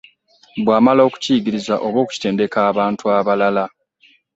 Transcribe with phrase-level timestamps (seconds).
[0.63, 3.65] Bw'amala okukiyigiriza oba okukitendeka abantu abalala.